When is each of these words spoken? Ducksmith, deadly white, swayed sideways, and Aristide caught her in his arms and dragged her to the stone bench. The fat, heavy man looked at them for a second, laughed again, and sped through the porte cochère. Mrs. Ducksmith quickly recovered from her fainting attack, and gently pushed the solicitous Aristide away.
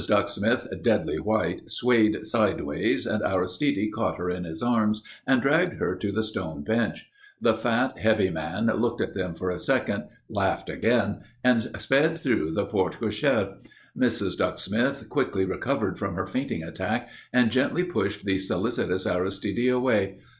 Ducksmith, 0.07 0.67
deadly 0.81 1.19
white, 1.19 1.69
swayed 1.69 2.25
sideways, 2.25 3.05
and 3.05 3.21
Aristide 3.23 3.91
caught 3.93 4.17
her 4.17 4.31
in 4.31 4.45
his 4.45 4.63
arms 4.63 5.03
and 5.27 5.43
dragged 5.43 5.73
her 5.75 5.95
to 5.95 6.11
the 6.11 6.23
stone 6.23 6.63
bench. 6.63 7.07
The 7.39 7.53
fat, 7.53 7.99
heavy 7.99 8.31
man 8.31 8.65
looked 8.65 8.99
at 8.99 9.13
them 9.13 9.35
for 9.35 9.51
a 9.51 9.59
second, 9.59 10.05
laughed 10.27 10.71
again, 10.71 11.19
and 11.43 11.69
sped 11.79 12.17
through 12.19 12.49
the 12.49 12.65
porte 12.65 12.99
cochère. 12.99 13.63
Mrs. 13.95 14.39
Ducksmith 14.39 15.07
quickly 15.07 15.45
recovered 15.45 15.99
from 15.99 16.15
her 16.15 16.25
fainting 16.25 16.63
attack, 16.63 17.07
and 17.31 17.51
gently 17.51 17.83
pushed 17.83 18.25
the 18.25 18.39
solicitous 18.39 19.05
Aristide 19.05 19.69
away. 19.69 20.17